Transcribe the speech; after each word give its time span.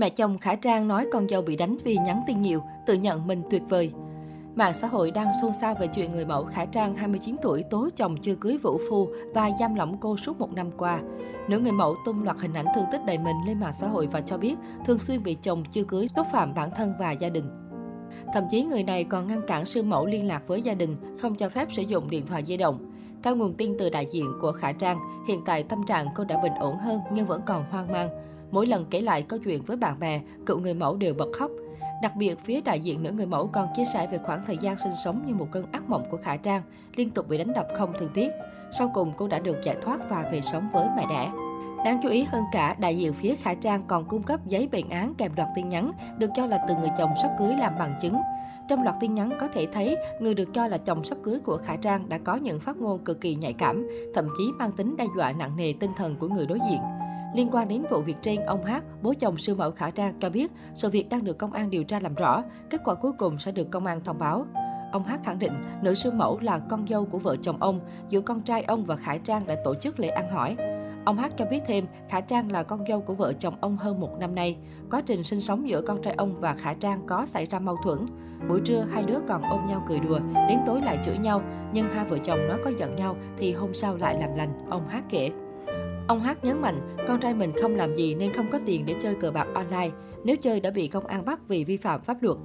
Mẹ 0.00 0.10
chồng 0.10 0.38
Khả 0.38 0.54
Trang 0.54 0.88
nói 0.88 1.06
con 1.12 1.28
dâu 1.28 1.42
bị 1.42 1.56
đánh 1.56 1.76
vì 1.84 1.96
nhắn 1.96 2.22
tin 2.26 2.42
nhiều, 2.42 2.62
tự 2.86 2.94
nhận 2.94 3.26
mình 3.26 3.42
tuyệt 3.50 3.62
vời. 3.68 3.92
Mạng 4.54 4.74
xã 4.74 4.86
hội 4.86 5.10
đang 5.10 5.26
xôn 5.42 5.52
xao 5.60 5.74
về 5.74 5.86
chuyện 5.86 6.12
người 6.12 6.24
mẫu 6.24 6.44
Khả 6.44 6.64
Trang 6.64 6.94
29 6.94 7.36
tuổi 7.42 7.62
tố 7.62 7.88
chồng 7.96 8.16
chưa 8.16 8.34
cưới 8.34 8.56
Vũ 8.62 8.80
Phu 8.90 9.08
và 9.34 9.50
giam 9.60 9.74
lỏng 9.74 9.96
cô 10.00 10.16
suốt 10.16 10.38
một 10.38 10.52
năm 10.52 10.70
qua. 10.76 11.00
Nữ 11.48 11.58
người 11.58 11.72
mẫu 11.72 11.96
tung 12.04 12.22
loạt 12.22 12.36
hình 12.40 12.54
ảnh 12.54 12.66
thương 12.74 12.84
tích 12.92 13.00
đầy 13.06 13.18
mình 13.18 13.36
lên 13.46 13.60
mạng 13.60 13.72
xã 13.80 13.88
hội 13.88 14.06
và 14.06 14.20
cho 14.20 14.38
biết 14.38 14.54
thường 14.86 14.98
xuyên 14.98 15.22
bị 15.22 15.36
chồng 15.42 15.64
chưa 15.72 15.84
cưới 15.84 16.06
xúc 16.16 16.26
phạm 16.32 16.54
bản 16.54 16.70
thân 16.76 16.92
và 16.98 17.12
gia 17.12 17.28
đình. 17.28 17.44
Thậm 18.34 18.44
chí 18.50 18.62
người 18.62 18.82
này 18.82 19.04
còn 19.04 19.26
ngăn 19.26 19.40
cản 19.46 19.64
sư 19.64 19.82
mẫu 19.82 20.06
liên 20.06 20.28
lạc 20.28 20.46
với 20.46 20.62
gia 20.62 20.74
đình, 20.74 20.96
không 21.20 21.34
cho 21.34 21.48
phép 21.48 21.68
sử 21.72 21.82
dụng 21.82 22.10
điện 22.10 22.26
thoại 22.26 22.44
di 22.46 22.56
động. 22.56 22.92
Theo 23.22 23.36
nguồn 23.36 23.54
tin 23.54 23.76
từ 23.78 23.90
đại 23.90 24.06
diện 24.10 24.26
của 24.40 24.52
Khả 24.52 24.72
Trang, 24.72 24.98
hiện 25.28 25.40
tại 25.46 25.62
tâm 25.62 25.86
trạng 25.86 26.06
cô 26.14 26.24
đã 26.24 26.40
bình 26.42 26.54
ổn 26.60 26.78
hơn 26.78 27.00
nhưng 27.12 27.26
vẫn 27.26 27.40
còn 27.46 27.64
hoang 27.70 27.92
mang. 27.92 28.08
Mỗi 28.50 28.66
lần 28.66 28.86
kể 28.90 29.00
lại 29.00 29.22
câu 29.22 29.38
chuyện 29.44 29.62
với 29.62 29.76
bạn 29.76 30.00
bè, 30.00 30.20
cựu 30.46 30.58
người 30.58 30.74
mẫu 30.74 30.96
đều 30.96 31.14
bật 31.14 31.28
khóc. 31.32 31.50
Đặc 32.02 32.16
biệt, 32.16 32.38
phía 32.44 32.60
đại 32.60 32.80
diện 32.80 33.02
nữ 33.02 33.10
người 33.10 33.26
mẫu 33.26 33.46
còn 33.46 33.68
chia 33.76 33.84
sẻ 33.84 34.06
về 34.06 34.18
khoảng 34.18 34.42
thời 34.46 34.58
gian 34.58 34.78
sinh 34.78 34.92
sống 35.04 35.22
như 35.26 35.34
một 35.34 35.46
cơn 35.50 35.66
ác 35.72 35.88
mộng 35.88 36.04
của 36.10 36.16
Khả 36.16 36.36
Trang, 36.36 36.62
liên 36.96 37.10
tục 37.10 37.28
bị 37.28 37.38
đánh 37.38 37.52
đập 37.52 37.66
không 37.76 37.92
thương 37.98 38.10
tiếc. 38.14 38.30
Sau 38.78 38.90
cùng, 38.94 39.12
cô 39.16 39.28
đã 39.28 39.38
được 39.38 39.56
giải 39.64 39.76
thoát 39.82 40.10
và 40.10 40.28
về 40.32 40.40
sống 40.40 40.68
với 40.72 40.88
mẹ 40.96 41.06
đẻ. 41.10 41.30
Đáng 41.84 42.00
chú 42.02 42.08
ý 42.08 42.22
hơn 42.22 42.42
cả, 42.52 42.76
đại 42.78 42.98
diện 42.98 43.12
phía 43.12 43.36
Khả 43.36 43.54
Trang 43.54 43.82
còn 43.86 44.04
cung 44.04 44.22
cấp 44.22 44.46
giấy 44.46 44.68
bệnh 44.72 44.88
án 44.88 45.14
kèm 45.14 45.32
loạt 45.36 45.48
tin 45.54 45.68
nhắn, 45.68 45.92
được 46.18 46.30
cho 46.36 46.46
là 46.46 46.64
từ 46.68 46.74
người 46.74 46.90
chồng 46.98 47.10
sắp 47.22 47.30
cưới 47.38 47.56
làm 47.58 47.72
bằng 47.78 47.94
chứng. 48.02 48.16
Trong 48.68 48.82
loạt 48.82 48.96
tin 49.00 49.14
nhắn 49.14 49.30
có 49.40 49.48
thể 49.48 49.66
thấy, 49.72 49.96
người 50.20 50.34
được 50.34 50.48
cho 50.54 50.66
là 50.68 50.78
chồng 50.78 51.04
sắp 51.04 51.18
cưới 51.22 51.38
của 51.44 51.56
Khả 51.56 51.76
Trang 51.76 52.08
đã 52.08 52.18
có 52.24 52.36
những 52.36 52.60
phát 52.60 52.76
ngôn 52.76 53.04
cực 53.04 53.20
kỳ 53.20 53.34
nhạy 53.34 53.52
cảm, 53.52 53.88
thậm 54.14 54.28
chí 54.38 54.44
mang 54.58 54.72
tính 54.72 54.96
đe 54.96 55.06
dọa 55.16 55.32
nặng 55.32 55.56
nề 55.56 55.74
tinh 55.80 55.90
thần 55.96 56.16
của 56.16 56.28
người 56.28 56.46
đối 56.46 56.58
diện. 56.70 56.80
Liên 57.34 57.48
quan 57.52 57.68
đến 57.68 57.84
vụ 57.90 58.00
việc 58.00 58.16
trên, 58.22 58.40
ông 58.40 58.64
Hát, 58.64 58.84
bố 59.02 59.14
chồng 59.20 59.38
siêu 59.38 59.56
mẫu 59.56 59.70
Khả 59.70 59.90
Trang 59.90 60.14
cho 60.20 60.30
biết 60.30 60.52
sự 60.74 60.90
việc 60.90 61.08
đang 61.08 61.24
được 61.24 61.38
công 61.38 61.52
an 61.52 61.70
điều 61.70 61.84
tra 61.84 62.00
làm 62.00 62.14
rõ, 62.14 62.42
kết 62.70 62.80
quả 62.84 62.94
cuối 62.94 63.12
cùng 63.12 63.38
sẽ 63.38 63.52
được 63.52 63.70
công 63.70 63.86
an 63.86 64.00
thông 64.04 64.18
báo. 64.18 64.46
Ông 64.92 65.04
Hát 65.04 65.20
khẳng 65.24 65.38
định 65.38 65.52
nữ 65.82 65.94
siêu 65.94 66.12
mẫu 66.12 66.38
là 66.40 66.58
con 66.58 66.86
dâu 66.88 67.04
của 67.04 67.18
vợ 67.18 67.36
chồng 67.42 67.56
ông, 67.60 67.80
giữa 68.08 68.20
con 68.20 68.40
trai 68.40 68.62
ông 68.62 68.84
và 68.84 68.96
Khải 68.96 69.18
Trang 69.18 69.46
đã 69.46 69.56
tổ 69.64 69.74
chức 69.74 70.00
lễ 70.00 70.08
ăn 70.08 70.30
hỏi. 70.30 70.56
Ông 71.04 71.16
Hát 71.16 71.32
cho 71.36 71.44
biết 71.44 71.60
thêm, 71.66 71.86
Khả 72.08 72.20
Trang 72.20 72.52
là 72.52 72.62
con 72.62 72.86
dâu 72.86 73.00
của 73.00 73.14
vợ 73.14 73.32
chồng 73.32 73.54
ông 73.60 73.76
hơn 73.76 74.00
một 74.00 74.18
năm 74.18 74.34
nay. 74.34 74.56
Quá 74.90 75.02
trình 75.06 75.24
sinh 75.24 75.40
sống 75.40 75.68
giữa 75.68 75.80
con 75.80 76.02
trai 76.02 76.14
ông 76.16 76.36
và 76.40 76.54
Khả 76.54 76.74
Trang 76.74 77.06
có 77.06 77.26
xảy 77.26 77.46
ra 77.46 77.58
mâu 77.58 77.76
thuẫn. 77.84 77.98
Buổi 78.48 78.60
trưa, 78.64 78.86
hai 78.92 79.02
đứa 79.02 79.18
còn 79.28 79.42
ôm 79.42 79.60
nhau 79.68 79.82
cười 79.88 80.00
đùa, 80.00 80.20
đến 80.48 80.58
tối 80.66 80.82
lại 80.82 80.98
chửi 81.04 81.18
nhau. 81.18 81.42
Nhưng 81.72 81.86
hai 81.86 82.04
vợ 82.04 82.18
chồng 82.24 82.48
nói 82.48 82.58
có 82.64 82.70
giận 82.78 82.96
nhau 82.96 83.16
thì 83.38 83.52
hôm 83.52 83.74
sau 83.74 83.96
lại 83.96 84.16
làm 84.20 84.36
lành, 84.36 84.66
ông 84.70 84.88
Hát 84.88 85.04
kể. 85.10 85.30
Ông 86.10 86.20
Hát 86.20 86.44
nhấn 86.44 86.60
mạnh, 86.60 86.96
con 87.08 87.20
trai 87.20 87.34
mình 87.34 87.50
không 87.62 87.74
làm 87.74 87.96
gì 87.96 88.14
nên 88.14 88.32
không 88.32 88.46
có 88.52 88.58
tiền 88.66 88.86
để 88.86 88.94
chơi 89.02 89.14
cờ 89.14 89.30
bạc 89.30 89.46
online. 89.54 89.90
Nếu 90.24 90.36
chơi 90.36 90.60
đã 90.60 90.70
bị 90.70 90.88
công 90.88 91.06
an 91.06 91.24
bắt 91.24 91.48
vì 91.48 91.64
vi 91.64 91.76
phạm 91.76 92.00
pháp 92.02 92.22
luật. 92.22 92.36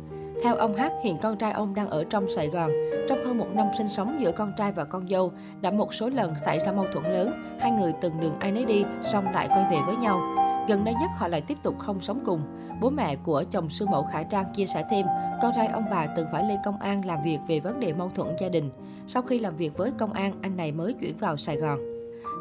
Theo 0.43 0.55
ông 0.55 0.73
Hát, 0.73 0.91
hiện 1.03 1.17
con 1.21 1.37
trai 1.37 1.51
ông 1.51 1.75
đang 1.75 1.89
ở 1.89 2.03
trong 2.03 2.29
Sài 2.29 2.47
Gòn. 2.47 2.71
Trong 3.09 3.25
hơn 3.25 3.37
một 3.37 3.47
năm 3.53 3.67
sinh 3.77 3.87
sống 3.87 4.17
giữa 4.21 4.31
con 4.31 4.53
trai 4.57 4.71
và 4.71 4.83
con 4.83 5.09
dâu, 5.09 5.31
đã 5.61 5.71
một 5.71 5.93
số 5.93 6.09
lần 6.09 6.33
xảy 6.45 6.59
ra 6.59 6.71
mâu 6.71 6.85
thuẫn 6.93 7.05
lớn. 7.05 7.31
Hai 7.59 7.71
người 7.71 7.93
từng 8.01 8.19
đường 8.21 8.35
ai 8.39 8.51
nấy 8.51 8.65
đi, 8.65 8.83
xong 9.01 9.25
lại 9.33 9.47
quay 9.47 9.65
về 9.71 9.77
với 9.85 9.95
nhau. 9.95 10.21
Gần 10.69 10.85
đây 10.85 10.93
nhất 10.93 11.09
họ 11.17 11.27
lại 11.27 11.41
tiếp 11.41 11.57
tục 11.63 11.79
không 11.79 12.01
sống 12.01 12.21
cùng. 12.25 12.41
Bố 12.81 12.89
mẹ 12.89 13.15
của 13.15 13.43
chồng 13.51 13.69
sư 13.69 13.85
mẫu 13.91 14.07
Khải 14.11 14.25
Trang 14.29 14.45
chia 14.53 14.65
sẻ 14.65 14.85
thêm, 14.89 15.05
con 15.41 15.51
trai 15.55 15.67
ông 15.67 15.85
bà 15.91 16.07
từng 16.07 16.27
phải 16.31 16.43
lên 16.43 16.57
công 16.65 16.79
an 16.79 17.05
làm 17.05 17.19
việc 17.23 17.39
về 17.47 17.59
vấn 17.59 17.79
đề 17.79 17.93
mâu 17.93 18.11
thuẫn 18.15 18.27
gia 18.39 18.49
đình. 18.49 18.69
Sau 19.07 19.21
khi 19.21 19.39
làm 19.39 19.55
việc 19.55 19.77
với 19.77 19.91
công 19.97 20.13
an, 20.13 20.33
anh 20.41 20.57
này 20.57 20.71
mới 20.71 20.93
chuyển 20.93 21.17
vào 21.17 21.37
Sài 21.37 21.57
Gòn. 21.57 21.94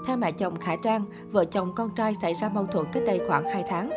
Theo 0.06 0.16
mẹ 0.16 0.32
chồng 0.32 0.56
Khả 0.56 0.76
Trang, 0.76 1.04
vợ 1.30 1.44
chồng 1.44 1.72
con 1.74 1.90
trai 1.96 2.14
xảy 2.22 2.34
ra 2.34 2.48
mâu 2.48 2.66
thuẫn 2.66 2.86
cách 2.92 3.02
đây 3.06 3.20
khoảng 3.28 3.44
2 3.44 3.64
tháng. 3.68 3.90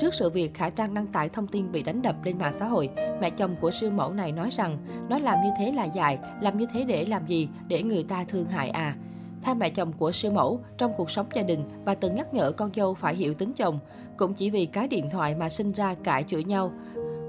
Trước 0.00 0.14
sự 0.14 0.30
việc 0.30 0.54
Khả 0.54 0.70
Trang 0.70 0.94
đăng 0.94 1.06
tải 1.06 1.28
thông 1.28 1.46
tin 1.46 1.72
bị 1.72 1.82
đánh 1.82 2.02
đập 2.02 2.16
lên 2.24 2.38
mạng 2.38 2.52
xã 2.58 2.66
hội, 2.66 2.88
mẹ 3.20 3.30
chồng 3.30 3.54
của 3.60 3.70
sư 3.70 3.90
mẫu 3.90 4.12
này 4.12 4.32
nói 4.32 4.50
rằng 4.52 4.78
nó 5.08 5.18
làm 5.18 5.38
như 5.44 5.50
thế 5.58 5.72
là 5.72 5.84
dại, 5.84 6.18
làm 6.40 6.58
như 6.58 6.66
thế 6.74 6.84
để 6.84 7.04
làm 7.06 7.26
gì, 7.26 7.48
để 7.68 7.82
người 7.82 8.04
ta 8.04 8.24
thương 8.28 8.46
hại 8.46 8.70
à. 8.70 8.96
Theo 9.42 9.54
mẹ 9.54 9.70
chồng 9.70 9.92
của 9.92 10.12
sư 10.12 10.30
mẫu, 10.30 10.60
trong 10.78 10.92
cuộc 10.96 11.10
sống 11.10 11.26
gia 11.34 11.42
đình, 11.42 11.64
bà 11.84 11.94
từng 11.94 12.14
nhắc 12.14 12.34
nhở 12.34 12.52
con 12.52 12.70
dâu 12.74 12.94
phải 12.94 13.14
hiểu 13.14 13.34
tính 13.34 13.52
chồng, 13.52 13.78
cũng 14.16 14.34
chỉ 14.34 14.50
vì 14.50 14.66
cái 14.66 14.88
điện 14.88 15.10
thoại 15.10 15.34
mà 15.34 15.48
sinh 15.48 15.72
ra 15.72 15.94
cãi 15.94 16.24
chửi 16.26 16.44
nhau. 16.44 16.72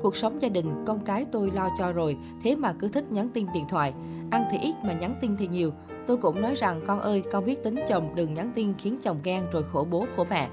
Cuộc 0.02 0.16
sống 0.16 0.42
gia 0.42 0.50
đình, 0.50 0.84
con 0.88 1.00
cái 1.00 1.26
tôi 1.32 1.52
lo 1.54 1.70
cho 1.80 1.92
rồi, 1.92 2.18
thế 2.44 2.56
mà 2.56 2.74
cứ 2.80 2.88
thích 2.88 3.12
nhắn 3.12 3.30
tin 3.34 3.46
điện 3.54 3.66
thoại. 3.70 3.94
Ăn 4.32 4.44
thì 4.52 4.58
ít 4.62 4.76
mà 4.84 4.94
nhắn 4.94 5.16
tin 5.22 5.36
thì 5.38 5.48
nhiều. 5.48 5.72
Tôi 6.08 6.18
cũng 6.18 6.42
nói 6.42 6.56
rằng 6.56 6.82
con 6.88 7.00
ơi, 7.00 7.24
con 7.32 7.46
biết 7.46 7.64
tính 7.64 7.76
chồng 7.90 8.16
đừng 8.16 8.34
nhắn 8.34 8.52
tin 8.56 8.74
khiến 8.78 8.98
chồng 9.02 9.20
ghen 9.24 9.44
rồi 9.52 9.64
khổ 9.74 9.88
bố 9.92 10.06
khổ 10.16 10.26
mẹ. 10.30 10.50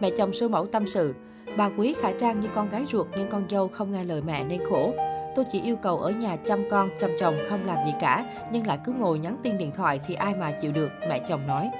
Mẹ 0.00 0.10
chồng 0.10 0.32
sư 0.32 0.48
mẫu 0.48 0.66
tâm 0.66 0.86
sự, 0.86 1.14
Bà 1.56 1.70
quý 1.76 1.94
Khả 2.00 2.12
Trang 2.12 2.40
như 2.40 2.48
con 2.54 2.68
gái 2.68 2.84
ruột 2.92 3.06
nhưng 3.16 3.28
con 3.30 3.44
dâu 3.50 3.68
không 3.68 3.92
nghe 3.92 4.04
lời 4.04 4.22
mẹ 4.26 4.44
nên 4.44 4.60
khổ. 4.70 4.92
Tôi 5.36 5.44
chỉ 5.52 5.60
yêu 5.60 5.76
cầu 5.76 5.98
ở 5.98 6.10
nhà 6.10 6.36
chăm 6.36 6.70
con, 6.70 6.88
chăm 7.00 7.10
chồng, 7.20 7.34
không 7.48 7.66
làm 7.66 7.86
gì 7.86 7.92
cả, 8.00 8.24
nhưng 8.52 8.66
lại 8.66 8.78
cứ 8.84 8.92
ngồi 8.92 9.18
nhắn 9.18 9.36
tin 9.42 9.58
điện 9.58 9.72
thoại 9.76 10.00
thì 10.06 10.14
ai 10.14 10.34
mà 10.34 10.52
chịu 10.62 10.72
được, 10.72 10.90
mẹ 11.08 11.24
chồng 11.28 11.46
nói. 11.46 11.70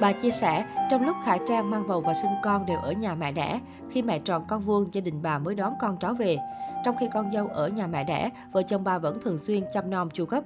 Bà 0.00 0.12
chia 0.12 0.30
sẻ, 0.30 0.66
trong 0.90 1.06
lúc 1.06 1.16
Khả 1.24 1.36
Trang 1.48 1.70
mang 1.70 1.88
bầu 1.88 2.00
và 2.00 2.14
sinh 2.14 2.30
con 2.44 2.66
đều 2.66 2.78
ở 2.78 2.92
nhà 2.92 3.14
mẹ 3.14 3.32
đẻ, 3.32 3.60
khi 3.90 4.02
mẹ 4.02 4.18
tròn 4.18 4.44
con 4.48 4.60
vuông, 4.60 4.94
gia 4.94 5.00
đình 5.00 5.22
bà 5.22 5.38
mới 5.38 5.54
đón 5.54 5.72
con 5.80 5.96
cháu 5.96 6.14
về. 6.14 6.38
Trong 6.84 6.96
khi 7.00 7.08
con 7.14 7.30
dâu 7.30 7.46
ở 7.46 7.68
nhà 7.68 7.86
mẹ 7.86 8.04
đẻ, 8.04 8.30
vợ 8.52 8.62
chồng 8.62 8.84
bà 8.84 8.98
vẫn 8.98 9.20
thường 9.22 9.38
xuyên 9.38 9.64
chăm 9.72 9.90
nom 9.90 10.10
chu 10.10 10.26
cấp. 10.26 10.44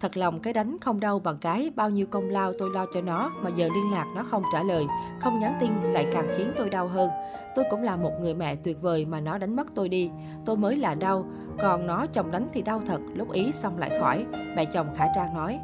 Thật 0.00 0.16
lòng 0.16 0.40
cái 0.40 0.52
đánh 0.52 0.76
không 0.80 1.00
đau 1.00 1.18
bằng 1.18 1.38
cái 1.40 1.70
bao 1.76 1.90
nhiêu 1.90 2.06
công 2.06 2.28
lao 2.28 2.52
tôi 2.58 2.70
lo 2.70 2.86
cho 2.94 3.00
nó 3.00 3.30
mà 3.42 3.50
giờ 3.56 3.68
liên 3.74 3.92
lạc 3.92 4.06
nó 4.16 4.22
không 4.22 4.42
trả 4.52 4.62
lời, 4.62 4.86
không 5.20 5.40
nhắn 5.40 5.54
tin 5.60 5.72
lại 5.82 6.06
càng 6.12 6.28
khiến 6.36 6.52
tôi 6.56 6.70
đau 6.70 6.88
hơn. 6.88 7.10
Tôi 7.56 7.64
cũng 7.70 7.82
là 7.82 7.96
một 7.96 8.12
người 8.20 8.34
mẹ 8.34 8.56
tuyệt 8.56 8.82
vời 8.82 9.06
mà 9.06 9.20
nó 9.20 9.38
đánh 9.38 9.56
mất 9.56 9.66
tôi 9.74 9.88
đi. 9.88 10.10
Tôi 10.44 10.56
mới 10.56 10.76
là 10.76 10.94
đau, 10.94 11.26
còn 11.58 11.86
nó 11.86 12.06
chồng 12.06 12.30
đánh 12.30 12.48
thì 12.52 12.62
đau 12.62 12.82
thật, 12.86 13.00
lúc 13.14 13.32
ý 13.32 13.52
xong 13.52 13.78
lại 13.78 13.90
khỏi. 14.00 14.26
Mẹ 14.56 14.64
chồng 14.64 14.86
Khả 14.96 15.06
Trang 15.14 15.34
nói. 15.34 15.60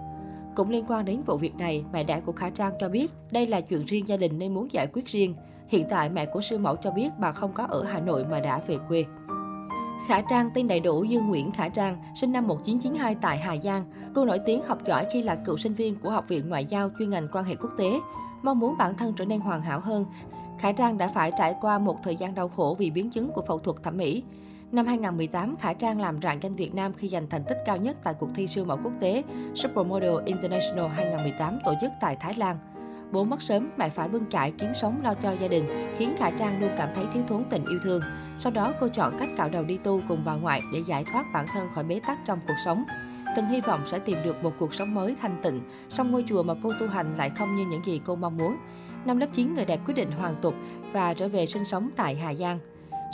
Cũng 0.55 0.71
liên 0.71 0.85
quan 0.89 1.05
đến 1.05 1.23
vụ 1.27 1.37
việc 1.37 1.57
này, 1.57 1.85
mẹ 1.93 2.05
đẻ 2.05 2.21
của 2.21 2.33
Khả 2.33 2.51
Trang 2.51 2.73
cho 2.81 2.89
biết 2.89 3.13
đây 3.31 3.47
là 3.47 3.61
chuyện 3.61 3.85
riêng 3.85 4.09
gia 4.09 4.17
đình 4.17 4.39
nên 4.39 4.55
muốn 4.55 4.73
giải 4.73 4.87
quyết 4.87 5.07
riêng. 5.07 5.35
Hiện 5.69 5.87
tại 5.91 6.09
mẹ 6.09 6.27
của 6.27 6.41
sư 6.41 6.59
mẫu 6.59 6.77
cho 6.77 6.91
biết 6.91 7.11
bà 7.19 7.33
không 7.33 7.53
có 7.53 7.65
ở 7.65 7.83
Hà 7.83 8.01
Nội 8.01 8.25
mà 8.31 8.41
đã 8.41 8.61
về 8.67 8.79
quê. 8.89 9.05
Khả 10.07 10.21
Trang 10.21 10.51
tên 10.55 10.69
đầy 10.69 10.81
đủ 10.81 11.05
Dương 11.05 11.27
Nguyễn 11.27 11.53
Khả 11.53 11.69
Trang, 11.69 11.97
sinh 12.15 12.33
năm 12.33 12.47
1992 12.47 13.15
tại 13.15 13.39
Hà 13.39 13.57
Giang. 13.57 13.85
Cô 14.15 14.25
nổi 14.25 14.39
tiếng 14.47 14.63
học 14.65 14.79
giỏi 14.87 15.07
khi 15.13 15.23
là 15.23 15.35
cựu 15.35 15.57
sinh 15.57 15.75
viên 15.75 15.97
của 15.99 16.11
Học 16.11 16.29
viện 16.29 16.49
Ngoại 16.49 16.65
giao 16.65 16.91
chuyên 16.99 17.11
ngành 17.11 17.29
quan 17.33 17.45
hệ 17.45 17.55
quốc 17.55 17.71
tế. 17.79 18.01
Mong 18.43 18.59
muốn 18.59 18.75
bản 18.79 18.97
thân 18.97 19.13
trở 19.17 19.25
nên 19.25 19.41
hoàn 19.41 19.63
hảo 19.63 19.81
hơn, 19.81 20.07
Khả 20.59 20.73
Trang 20.73 20.99
đã 20.99 21.09
phải 21.09 21.33
trải 21.39 21.55
qua 21.61 21.79
một 21.79 21.99
thời 22.03 22.17
gian 22.17 22.35
đau 22.35 22.49
khổ 22.49 22.77
vì 22.79 22.91
biến 22.91 23.11
chứng 23.11 23.31
của 23.31 23.43
phẫu 23.43 23.59
thuật 23.59 23.83
thẩm 23.83 23.97
mỹ. 23.97 24.23
Năm 24.73 24.87
2018, 24.87 25.57
Khả 25.57 25.73
Trang 25.73 26.01
làm 26.01 26.21
rạng 26.23 26.43
danh 26.43 26.55
Việt 26.55 26.75
Nam 26.75 26.93
khi 26.93 27.09
giành 27.09 27.29
thành 27.29 27.45
tích 27.45 27.59
cao 27.67 27.77
nhất 27.77 27.97
tại 28.05 28.15
cuộc 28.15 28.29
thi 28.35 28.47
siêu 28.47 28.65
mẫu 28.65 28.79
quốc 28.85 28.93
tế 29.01 29.23
Supermodel 29.55 30.17
International 30.25 30.89
2018 30.89 31.59
tổ 31.65 31.75
chức 31.81 31.91
tại 32.01 32.17
Thái 32.21 32.35
Lan. 32.35 32.59
Bố 33.15 33.25
mất 33.25 33.43
sớm, 33.43 33.71
mẹ 33.77 33.89
phải 33.89 34.09
bưng 34.09 34.27
chải 34.27 34.53
kiếm 34.59 34.71
sống 34.75 35.01
lo 35.03 35.15
cho 35.15 35.33
gia 35.41 35.49
đình, 35.49 35.65
khiến 35.99 36.15
Khả 36.19 36.31
Trang 36.31 36.61
luôn 36.61 36.71
cảm 36.77 36.89
thấy 36.95 37.05
thiếu 37.15 37.23
thốn 37.29 37.45
tình 37.51 37.65
yêu 37.65 37.79
thương. 37.83 38.03
Sau 38.39 38.53
đó, 38.53 38.73
cô 38.81 38.89
chọn 38.89 39.17
cách 39.19 39.29
cạo 39.37 39.49
đầu 39.49 39.65
đi 39.65 39.77
tu 39.77 40.01
cùng 40.09 40.23
bà 40.25 40.35
ngoại 40.35 40.63
để 40.73 40.83
giải 40.87 41.05
thoát 41.13 41.25
bản 41.33 41.47
thân 41.53 41.69
khỏi 41.75 41.85
bế 41.85 42.01
tắc 42.07 42.19
trong 42.25 42.39
cuộc 42.49 42.55
sống. 42.65 42.85
Từng 43.37 43.47
hy 43.47 43.61
vọng 43.61 43.81
sẽ 43.87 43.99
tìm 43.99 44.19
được 44.25 44.43
một 44.43 44.53
cuộc 44.59 44.75
sống 44.75 44.95
mới 44.95 45.17
thanh 45.21 45.37
tịnh, 45.43 45.61
song 45.89 46.11
ngôi 46.11 46.25
chùa 46.29 46.43
mà 46.43 46.55
cô 46.63 46.73
tu 46.81 46.89
hành 46.89 47.17
lại 47.17 47.31
không 47.39 47.57
như 47.57 47.65
những 47.71 47.85
gì 47.85 48.01
cô 48.05 48.17
mong 48.17 48.37
muốn. 48.37 48.57
Năm 49.05 49.19
lớp 49.19 49.29
9, 49.33 49.55
người 49.55 49.65
đẹp 49.65 49.81
quyết 49.87 49.95
định 49.95 50.11
hoàn 50.11 50.37
tục 50.43 50.55
và 50.93 51.15
trở 51.15 51.29
về 51.29 51.47
sinh 51.47 51.65
sống 51.65 51.91
tại 51.97 52.15
Hà 52.15 52.35
Giang. 52.35 52.59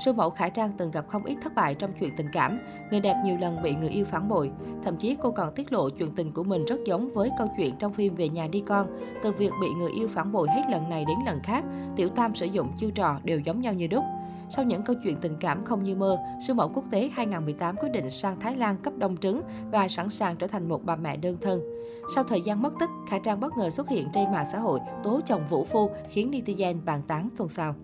Sư 0.05 0.13
mẫu 0.13 0.31
Khải 0.31 0.51
Trang 0.51 0.73
từng 0.77 0.91
gặp 0.91 1.09
không 1.09 1.25
ít 1.25 1.37
thất 1.43 1.55
bại 1.55 1.75
trong 1.75 1.93
chuyện 2.01 2.11
tình 2.17 2.27
cảm. 2.33 2.59
Người 2.91 3.01
đẹp 3.01 3.17
nhiều 3.25 3.37
lần 3.37 3.63
bị 3.63 3.75
người 3.75 3.89
yêu 3.89 4.05
phản 4.05 4.29
bội. 4.29 4.51
Thậm 4.85 4.97
chí 4.97 5.17
cô 5.23 5.31
còn 5.31 5.55
tiết 5.55 5.73
lộ 5.73 5.91
chuyện 5.91 6.15
tình 6.15 6.33
của 6.33 6.43
mình 6.43 6.65
rất 6.65 6.77
giống 6.87 7.11
với 7.11 7.31
câu 7.39 7.49
chuyện 7.57 7.75
trong 7.79 7.93
phim 7.93 8.15
Về 8.15 8.29
nhà 8.29 8.49
đi 8.53 8.63
con. 8.67 8.87
Từ 9.23 9.33
việc 9.33 9.51
bị 9.61 9.69
người 9.79 9.91
yêu 9.91 10.09
phản 10.09 10.33
bội 10.33 10.49
hết 10.51 10.63
lần 10.71 10.91
này 10.91 11.05
đến 11.09 11.19
lần 11.27 11.41
khác, 11.43 11.65
Tiểu 11.97 12.09
Tam 12.09 12.35
sử 12.35 12.47
dụng 12.47 12.69
chiêu 12.77 12.91
trò 12.91 13.19
đều 13.25 13.41
giống 13.41 13.61
nhau 13.61 13.75
như 13.75 13.87
đúc. 13.87 14.05
Sau 14.49 14.65
những 14.65 14.83
câu 14.83 14.97
chuyện 15.05 15.17
tình 15.17 15.37
cảm 15.41 15.65
không 15.65 15.83
như 15.83 15.95
mơ, 15.95 16.19
siêu 16.47 16.55
mẫu 16.55 16.71
quốc 16.75 16.85
tế 16.91 17.11
2018 17.13 17.77
quyết 17.77 17.89
định 17.93 18.11
sang 18.11 18.41
Thái 18.41 18.57
Lan 18.57 18.77
cấp 18.77 18.93
đông 18.97 19.17
trứng 19.17 19.43
và 19.71 19.89
sẵn 19.89 20.11
sàng 20.11 20.37
trở 20.37 20.47
thành 20.47 20.69
một 20.69 20.85
bà 20.85 20.97
mẹ 20.97 21.17
đơn 21.17 21.37
thân. 21.41 21.61
Sau 22.15 22.25
thời 22.25 22.41
gian 22.45 22.63
mất 22.63 22.73
tích, 22.81 22.91
Khả 23.09 23.19
Trang 23.19 23.41
bất 23.41 23.57
ngờ 23.57 23.71
xuất 23.71 23.89
hiện 23.89 24.09
trên 24.13 24.33
mạng 24.33 24.47
xã 24.53 24.59
hội 24.59 24.81
tố 25.03 25.21
chồng 25.27 25.43
Vũ 25.51 25.65
Phu 25.65 25.91
khiến 26.09 26.31
netizen 26.31 26.85
bàn 26.85 27.03
tán 27.09 27.29
xôn 27.39 27.49
xao. 27.49 27.75